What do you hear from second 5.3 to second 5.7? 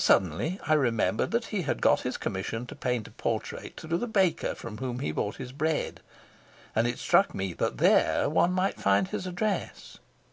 his